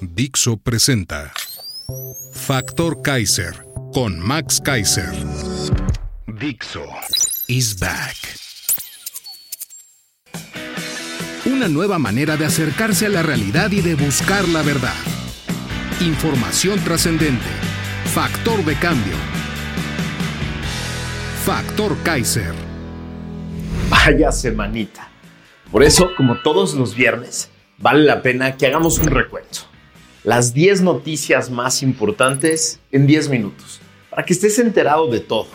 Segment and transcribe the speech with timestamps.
[0.00, 1.32] Dixo presenta
[2.32, 3.64] Factor Kaiser
[3.94, 5.10] con Max Kaiser.
[6.26, 6.84] Dixo
[7.48, 8.16] is back.
[11.46, 14.96] Una nueva manera de acercarse a la realidad y de buscar la verdad.
[16.00, 17.46] Información trascendente.
[18.12, 19.14] Factor de cambio.
[21.46, 22.52] Factor Kaiser.
[23.88, 25.08] Vaya semanita.
[25.72, 29.75] Por eso, como todos los viernes, vale la pena que hagamos un recuento.
[30.26, 35.46] Las 10 noticias más importantes en 10 minutos, para que estés enterado de todo,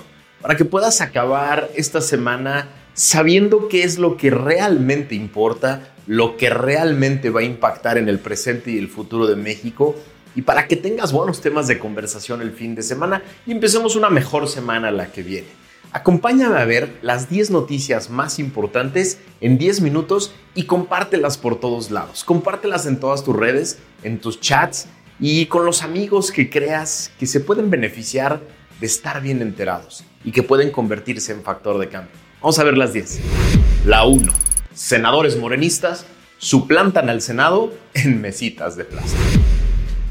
[0.41, 6.50] para que puedas acabar esta semana sabiendo qué es lo que realmente importa, lo que
[6.50, 9.94] realmente va a impactar en el presente y el futuro de México,
[10.36, 14.09] y para que tengas buenos temas de conversación el fin de semana y empecemos una
[14.09, 15.61] mejor semana la que viene.
[15.94, 21.92] Acompáñame a ver las 10 noticias más importantes en 10 minutos y compártelas por todos
[21.92, 22.23] lados.
[22.23, 24.88] Compártelas en todas tus redes, en tus chats
[25.19, 28.39] y con los amigos que creas que se pueden beneficiar
[28.80, 32.14] de estar bien enterados y que pueden convertirse en factor de cambio.
[32.42, 33.19] Vamos a ver las 10.
[33.86, 34.31] La 1.
[34.73, 36.06] Senadores morenistas
[36.38, 39.22] suplantan al Senado en mesitas de plástico.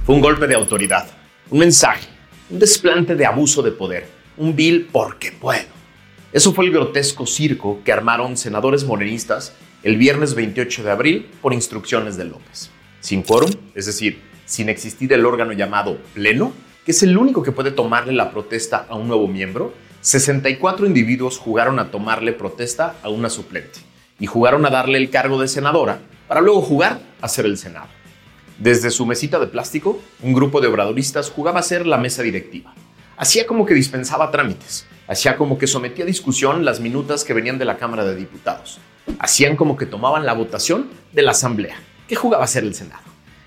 [0.05, 1.08] Fue un golpe de autoridad,
[1.48, 2.06] un mensaje,
[2.51, 5.70] un desplante de abuso de poder un bill porque puedo.
[6.33, 11.53] Eso fue el grotesco circo que armaron senadores morenistas el viernes 28 de abril por
[11.53, 12.70] instrucciones de López.
[13.00, 16.53] Sin quórum, es decir, sin existir el órgano llamado Pleno,
[16.84, 21.36] que es el único que puede tomarle la protesta a un nuevo miembro, 64 individuos
[21.36, 23.80] jugaron a tomarle protesta a una suplente
[24.20, 25.98] y jugaron a darle el cargo de senadora
[26.29, 27.89] para luego jugar a ser el Senado.
[28.57, 32.73] Desde su mesita de plástico, un grupo de obradoristas jugaba a ser la mesa directiva
[33.20, 37.58] hacía como que dispensaba trámites, hacía como que sometía a discusión las minutas que venían
[37.58, 38.79] de la Cámara de Diputados,
[39.19, 41.77] hacían como que tomaban la votación de la Asamblea,
[42.09, 43.03] que jugaba a ser el Senado,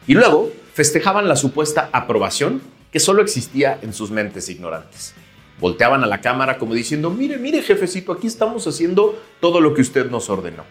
[0.06, 5.16] y luego festejaban la supuesta aprobación que solo existía en sus mentes ignorantes.
[5.59, 9.81] Volteaban a la Cámara como diciendo, mire, mire jefecito, aquí estamos haciendo todo lo que
[9.81, 10.66] usted nos ordenó.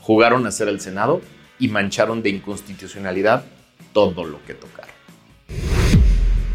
[0.00, 1.20] Jugaron a ser el Senado
[1.60, 3.44] y mancharon de inconstitucionalidad
[3.92, 4.94] todo lo que tocaron.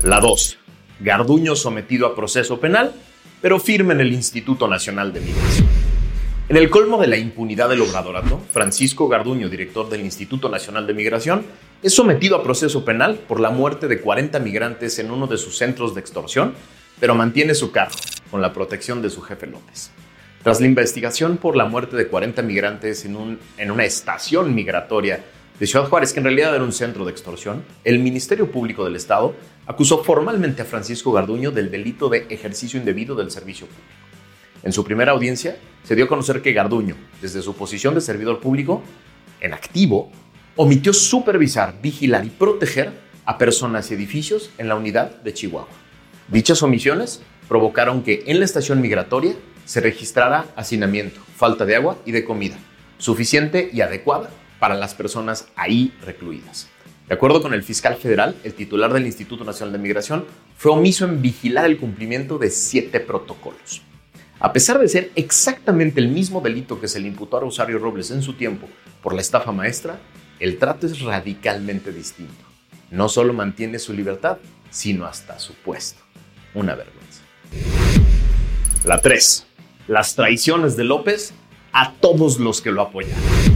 [0.04, 0.58] La 2
[1.00, 2.94] Garduño sometido a proceso penal,
[3.42, 5.68] pero firme en el Instituto Nacional de Migración.
[6.48, 10.94] En el colmo de la impunidad del obradorato, Francisco Garduño, director del Instituto Nacional de
[10.94, 11.44] Migración,
[11.82, 15.58] es sometido a proceso penal por la muerte de 40 migrantes en uno de sus
[15.58, 16.54] centros de extorsión,
[17.00, 17.96] pero mantiene su cargo
[18.32, 19.92] con la protección de su jefe López.
[20.44, 25.24] Tras la investigación por la muerte de 40 migrantes en, un, en una estación migratoria
[25.60, 28.96] de Ciudad Juárez, que en realidad era un centro de extorsión, el Ministerio Público del
[28.96, 29.36] Estado
[29.66, 33.90] acusó formalmente a Francisco Garduño del delito de ejercicio indebido del servicio público.
[34.64, 38.40] En su primera audiencia, se dio a conocer que Garduño, desde su posición de servidor
[38.40, 38.84] público,
[39.40, 40.12] en activo,
[40.58, 42.92] omitió supervisar, vigilar y proteger
[43.26, 45.70] a personas y edificios en la unidad de Chihuahua.
[46.28, 49.36] Dichas omisiones provocaron que en la estación migratoria
[49.66, 52.58] se registrara hacinamiento, falta de agua y de comida,
[52.98, 54.30] suficiente y adecuada
[54.66, 56.70] para las personas ahí recluidas.
[57.08, 60.26] De acuerdo con el fiscal federal, el titular del Instituto Nacional de Migración
[60.58, 63.84] fue omiso en vigilar el cumplimiento de siete protocolos.
[64.40, 68.10] A pesar de ser exactamente el mismo delito que se le imputó a Rosario Robles
[68.10, 68.68] en su tiempo
[69.04, 70.00] por la estafa maestra,
[70.40, 72.34] el trato es radicalmente distinto.
[72.90, 74.40] No solo mantiene su libertad,
[74.72, 76.02] sino hasta su puesto.
[76.56, 77.22] Una vergüenza.
[78.84, 79.46] La 3.
[79.88, 81.36] Las traiciones de López
[81.72, 83.55] a todos los que lo apoyan.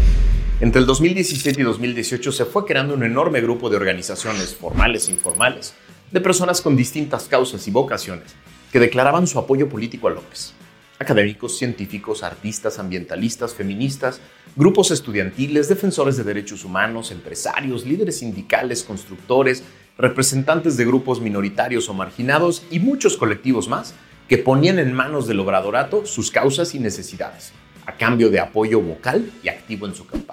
[0.61, 5.13] Entre el 2017 y 2018 se fue creando un enorme grupo de organizaciones formales e
[5.13, 5.73] informales,
[6.11, 8.35] de personas con distintas causas y vocaciones,
[8.69, 10.53] que declaraban su apoyo político a López.
[10.99, 14.19] Académicos, científicos, artistas, ambientalistas, feministas,
[14.57, 19.63] grupos estudiantiles, defensores de derechos humanos, empresarios, líderes sindicales, constructores,
[19.97, 23.93] representantes de grupos minoritarios o marginados y muchos colectivos más
[24.27, 27.53] que ponían en manos del obradorato sus causas y necesidades,
[27.85, 30.28] a cambio de apoyo vocal y activo en su campaña.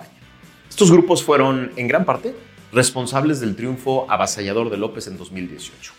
[0.77, 2.35] Estos grupos fueron, en gran parte,
[2.71, 5.95] responsables del triunfo avasallador de López en 2018.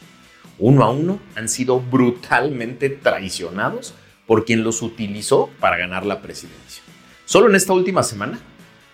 [0.60, 3.96] Uno a uno han sido brutalmente traicionados
[4.28, 6.84] por quien los utilizó para ganar la presidencia.
[7.26, 8.40] Solo en esta última semana,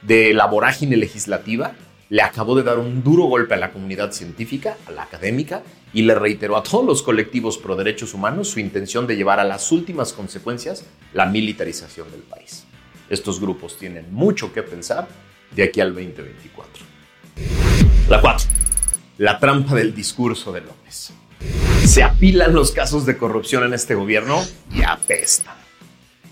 [0.02, 1.74] de la vorágine legislativa,
[2.08, 5.64] le acabó de dar un duro golpe a la comunidad científica, a la académica,
[5.94, 9.44] y le reiteró a todos los colectivos pro derechos humanos su intención de llevar a
[9.44, 12.64] las últimas consecuencias la militarización del país.
[13.10, 15.10] Estos grupos tienen mucho que pensar
[15.56, 16.86] de aquí al 2024.
[18.10, 18.50] La 4.
[19.18, 21.14] La trampa del discurso de López.
[21.86, 24.42] Se apilan los casos de corrupción en este gobierno
[24.74, 25.56] y apestan.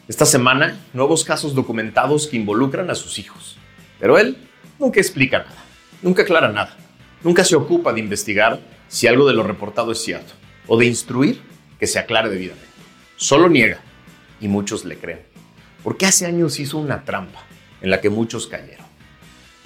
[0.08, 3.58] Esta semana, nuevos casos documentados que involucran a sus hijos.
[4.00, 4.38] Pero él
[4.80, 5.64] nunca explica nada,
[6.02, 6.76] nunca aclara nada,
[7.24, 10.34] nunca se ocupa de investigar si algo de lo reportado es cierto
[10.68, 11.42] o de instruir
[11.80, 12.68] que se aclare debidamente.
[13.16, 13.80] Solo niega
[14.40, 15.22] y muchos le creen.
[15.84, 17.44] Porque hace años hizo una trampa
[17.82, 18.81] en la que muchos cayeron.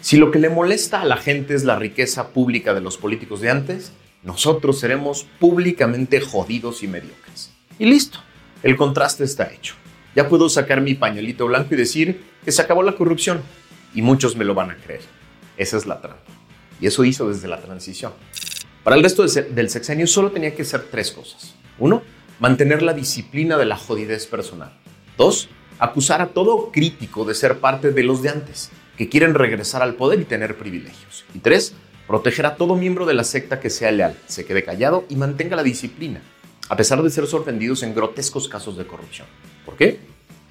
[0.02, 3.42] Si lo que le molesta a la gente es la riqueza pública de los políticos
[3.42, 3.92] de antes,
[4.24, 7.52] nosotros seremos públicamente jodidos y mediocres.
[7.80, 8.20] Y listo,
[8.64, 9.76] el contraste está hecho.
[10.16, 13.42] Ya puedo sacar mi pañuelito blanco y decir que se acabó la corrupción
[13.94, 15.02] y muchos me lo van a creer.
[15.58, 16.24] Esa es la trampa.
[16.80, 18.14] Y eso hizo desde la transición.
[18.84, 21.56] Para el resto del sexenio solo tenía que ser tres cosas.
[21.80, 22.04] Uno,
[22.40, 24.72] mantener la disciplina de la jodidez personal.
[25.18, 25.50] Dos,
[25.80, 29.96] acusar a todo crítico de ser parte de los de antes, que quieren regresar al
[29.96, 31.26] poder y tener privilegios.
[31.34, 31.74] Y tres,
[32.08, 35.56] proteger a todo miembro de la secta que sea leal, se quede callado y mantenga
[35.56, 36.22] la disciplina,
[36.70, 39.28] a pesar de ser sorprendidos en grotescos casos de corrupción.
[39.66, 40.00] ¿Por qué?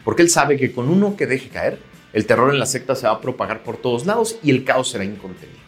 [0.05, 1.79] Porque él sabe que con uno que deje caer,
[2.13, 4.91] el terror en la secta se va a propagar por todos lados y el caos
[4.91, 5.61] será incontenible.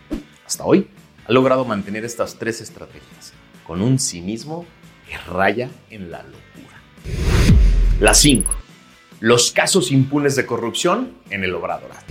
[0.47, 0.89] Hasta hoy
[1.27, 3.33] ha logrado mantener estas tres estrategias
[3.67, 4.65] con un cinismo
[5.09, 6.81] que raya en la locura.
[8.01, 8.53] La 5.
[9.21, 12.05] Los casos impunes de corrupción en el obradorato.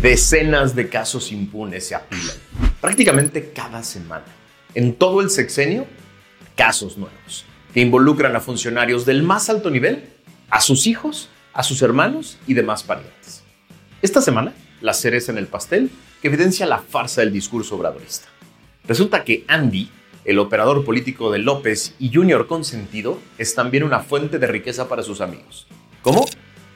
[0.00, 2.36] Decenas de casos impunes se apilan,
[2.80, 4.24] prácticamente cada semana.
[4.74, 5.86] En todo el sexenio,
[6.54, 10.04] casos nuevos que involucran a funcionarios del más alto nivel,
[10.50, 13.42] a sus hijos a sus hermanos y demás parientes.
[14.02, 14.52] Esta semana,
[14.82, 15.90] la cereza en el pastel
[16.20, 18.28] que evidencia la farsa del discurso obradorista.
[18.86, 19.90] Resulta que Andy,
[20.26, 25.02] el operador político de López y Junior Consentido, es también una fuente de riqueza para
[25.02, 25.66] sus amigos.
[26.02, 26.26] ¿Cómo?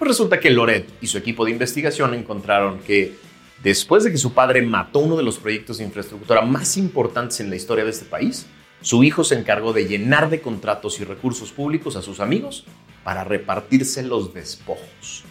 [0.01, 3.19] Pues resulta que Loret y su equipo de investigación encontraron que
[3.63, 7.51] después de que su padre mató uno de los proyectos de infraestructura más importantes en
[7.51, 8.47] la historia de este país,
[8.81, 12.65] su hijo se encargó de llenar de contratos y recursos públicos a sus amigos
[13.05, 15.25] para repartirse los despojos.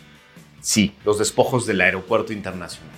[0.61, 2.93] Sí, los despojos del aeropuerto internacional.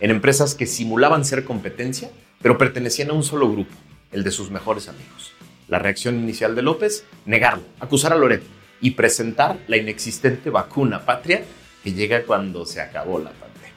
[0.00, 2.10] En empresas que simulaban ser competencia,
[2.42, 3.74] pero pertenecían a un solo grupo,
[4.12, 5.32] el de sus mejores amigos.
[5.66, 8.42] La reacción inicial de López, negarlo, acusar a Loret
[8.80, 11.44] y presentar la inexistente vacuna patria
[11.82, 13.72] que llega cuando se acabó la pandemia.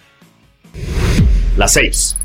[1.58, 2.18] La 6.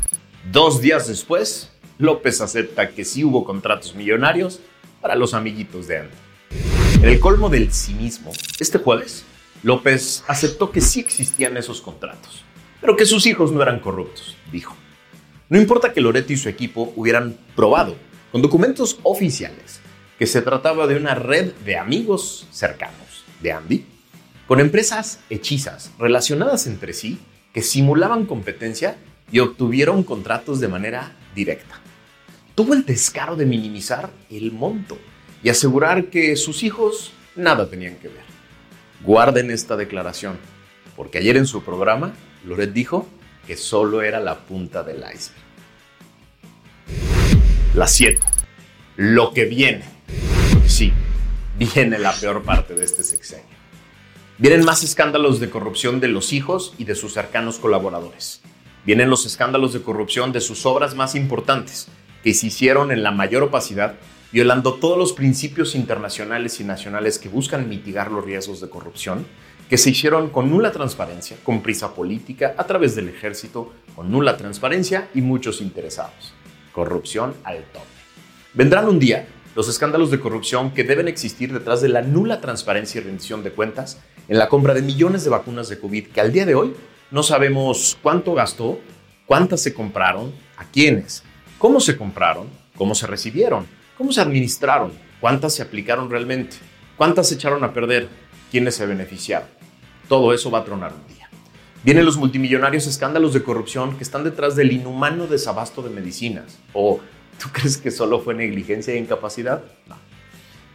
[0.51, 4.59] Dos días después, López acepta que sí hubo contratos millonarios
[5.01, 6.15] para los amiguitos de Andy.
[7.01, 9.25] En el colmo del cinismo, este jueves,
[9.63, 12.43] López aceptó que sí existían esos contratos,
[12.81, 14.75] pero que sus hijos no eran corruptos, dijo.
[15.49, 17.95] No importa que Loreto y su equipo hubieran probado,
[18.31, 19.79] con documentos oficiales,
[20.17, 23.85] que se trataba de una red de amigos cercanos de Andy,
[24.47, 27.19] con empresas hechizas relacionadas entre sí
[27.53, 28.97] que simulaban competencia
[29.31, 31.81] y obtuvieron contratos de manera directa
[32.55, 34.97] tuvo el descaro de minimizar el monto
[35.43, 38.23] y asegurar que sus hijos nada tenían que ver.
[39.01, 40.37] Guarden esta declaración,
[40.95, 42.13] porque ayer en su programa,
[42.45, 43.07] Loret dijo
[43.45, 45.43] que solo era la punta del iceberg.
[47.75, 48.19] La 7.
[48.95, 49.83] Lo que viene.
[51.57, 53.45] Viene la peor parte de este sexenio.
[54.37, 58.41] Vienen más escándalos de corrupción de los hijos y de sus cercanos colaboradores.
[58.85, 61.87] Vienen los escándalos de corrupción de sus obras más importantes,
[62.25, 63.95] que se hicieron en la mayor opacidad,
[64.33, 69.25] violando todos los principios internacionales y nacionales que buscan mitigar los riesgos de corrupción,
[69.69, 74.35] que se hicieron con nula transparencia, con prisa política, a través del ejército, con nula
[74.35, 76.33] transparencia y muchos interesados.
[76.73, 77.85] Corrupción al tope.
[78.53, 82.99] Vendrán un día los escándalos de corrupción que deben existir detrás de la nula transparencia
[82.99, 86.33] y rendición de cuentas en la compra de millones de vacunas de COVID que al
[86.33, 86.73] día de hoy
[87.09, 88.79] no sabemos cuánto gastó,
[89.25, 91.23] cuántas se compraron, a quiénes,
[91.57, 93.65] cómo se compraron, cómo se recibieron,
[93.97, 96.57] cómo se administraron, cuántas se aplicaron realmente,
[96.97, 98.09] cuántas se echaron a perder,
[98.51, 99.47] quiénes se beneficiaron.
[100.09, 101.29] Todo eso va a tronar un día.
[101.83, 106.57] Vienen los multimillonarios escándalos de corrupción que están detrás del inhumano desabasto de medicinas.
[106.73, 106.99] ¿O
[107.41, 109.63] tú crees que solo fue negligencia e incapacidad?
[109.87, 109.95] No.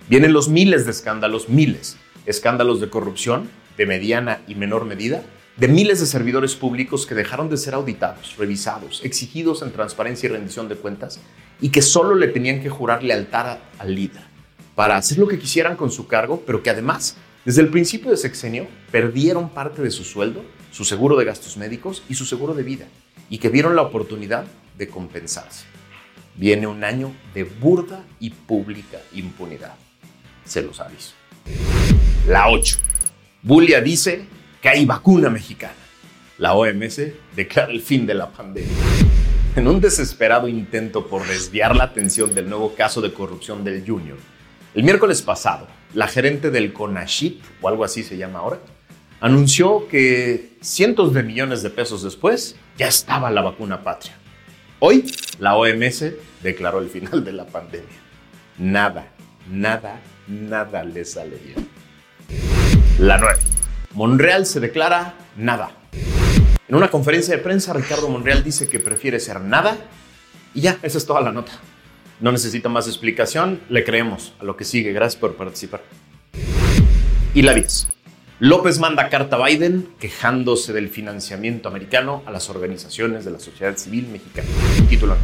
[0.08, 5.22] Vienen los miles de escándalos, miles, escándalos de corrupción de mediana y menor medida
[5.56, 10.32] de miles de servidores públicos que dejaron de ser auditados, revisados, exigidos en transparencia y
[10.32, 11.20] rendición de cuentas
[11.60, 14.22] y que solo le tenían que jurar lealtad al líder
[14.74, 18.16] para hacer lo que quisieran con su cargo, pero que además, desde el principio de
[18.16, 22.62] sexenio, perdieron parte de su sueldo su seguro de gastos médicos y su seguro de
[22.62, 22.86] vida,
[23.28, 24.44] y que vieron la oportunidad
[24.78, 25.64] de compensarse.
[26.40, 29.74] Viene un año de burda y pública impunidad.
[30.46, 31.12] Se los aviso.
[32.26, 32.78] La 8.
[33.42, 34.24] Bulia dice
[34.62, 35.74] que hay vacuna mexicana.
[36.38, 37.02] La OMS
[37.36, 38.72] declara el fin de la pandemia.
[39.54, 44.16] En un desesperado intento por desviar la atención del nuevo caso de corrupción del Junior,
[44.74, 48.60] el miércoles pasado, la gerente del CONASHIP, o algo así se llama ahora,
[49.20, 54.19] anunció que cientos de millones de pesos después ya estaba la vacuna patria.
[54.82, 55.04] Hoy,
[55.38, 56.06] la OMS
[56.42, 57.86] declaró el final de la pandemia.
[58.56, 59.08] Nada,
[59.50, 61.68] nada, nada le sale bien.
[62.98, 63.38] La 9.
[63.92, 65.72] Monreal se declara nada.
[66.66, 69.76] En una conferencia de prensa, Ricardo Monreal dice que prefiere ser nada
[70.54, 71.52] y ya, esa es toda la nota.
[72.20, 74.94] No necesita más explicación, le creemos a lo que sigue.
[74.94, 75.82] Gracias por participar.
[77.34, 77.99] Y la 10.
[78.42, 83.76] López manda carta a Biden quejándose del financiamiento americano a las organizaciones de la sociedad
[83.76, 84.48] civil mexicana.
[84.88, 85.14] Título.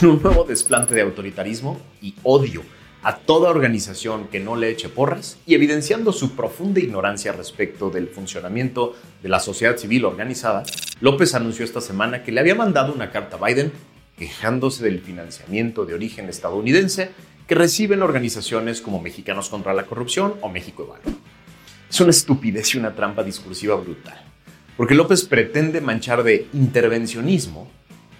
[0.00, 2.62] En un nuevo desplante de autoritarismo y odio
[3.02, 8.06] a toda organización que no le eche porras y evidenciando su profunda ignorancia respecto del
[8.06, 10.62] funcionamiento de la sociedad civil organizada,
[11.00, 13.72] López anunció esta semana que le había mandado una carta a Biden
[14.16, 17.10] quejándose del financiamiento de origen estadounidense
[17.48, 21.31] que reciben organizaciones como Mexicanos contra la Corrupción o México Evalúa.
[21.92, 24.18] Es una estupidez y una trampa discursiva brutal,
[24.78, 27.70] porque López pretende manchar de intervencionismo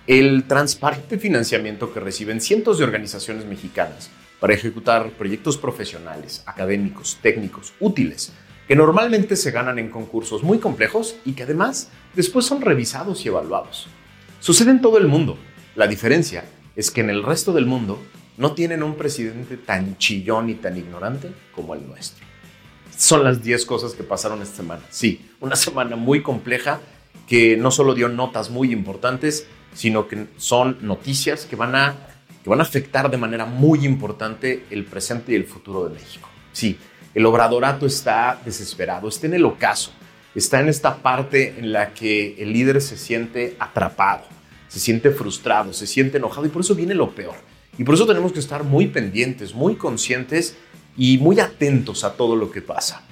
[0.06, 4.10] el transparente financiamiento que reciben cientos de organizaciones mexicanas
[4.40, 8.34] para ejecutar proyectos profesionales, académicos, técnicos, útiles,
[8.68, 13.28] que normalmente se ganan en concursos muy complejos y que además después son revisados y
[13.28, 13.86] evaluados.
[14.40, 15.38] Sucede en todo el mundo.
[15.76, 16.44] La diferencia
[16.76, 17.98] es que en el resto del mundo
[18.36, 22.31] no tienen un presidente tan chillón y tan ignorante como el nuestro.
[22.96, 24.82] Son las 10 cosas que pasaron esta semana.
[24.90, 26.80] Sí, una semana muy compleja
[27.26, 31.96] que no solo dio notas muy importantes, sino que son noticias que van a
[32.42, 36.28] que van a afectar de manera muy importante el presente y el futuro de México.
[36.52, 36.76] Sí,
[37.14, 39.92] el obradorato está desesperado, está en el ocaso,
[40.34, 44.24] está en esta parte en la que el líder se siente atrapado,
[44.68, 47.36] se siente frustrado, se siente enojado y por eso viene lo peor.
[47.78, 50.56] Y por eso tenemos que estar muy pendientes, muy conscientes
[50.96, 53.02] y muy atentos a todo lo que pasa,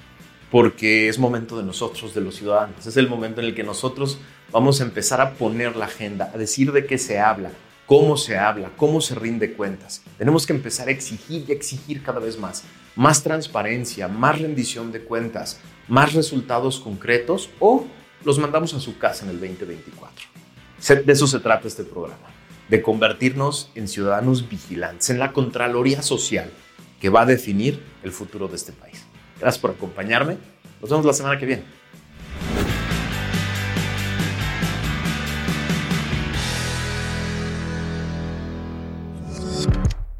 [0.49, 4.19] porque es momento de nosotros, de los ciudadanos, es el momento en el que nosotros
[4.51, 7.51] vamos a empezar a poner la agenda, a decir de qué se habla,
[7.85, 10.01] cómo se habla, cómo se rinde cuentas.
[10.17, 12.63] Tenemos que empezar a exigir y exigir cada vez más.
[12.95, 17.85] Más transparencia, más rendición de cuentas, más resultados concretos o
[18.23, 20.25] los mandamos a su casa en el 2024.
[21.05, 22.27] De eso se trata este programa,
[22.69, 26.51] de convertirnos en ciudadanos vigilantes, en la Contraloría Social
[27.01, 29.03] que va a definir el futuro de este país.
[29.39, 30.37] Gracias por acompañarme.
[30.79, 31.63] Nos vemos la semana que viene.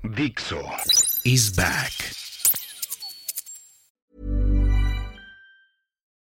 [0.03, 0.59] Dixo
[1.23, 2.13] is back.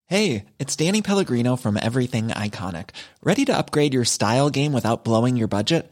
[0.07, 2.89] Hey, it's Danny Pellegrino from Everything Iconic.
[3.23, 5.91] Ready to upgrade your style game without blowing your budget?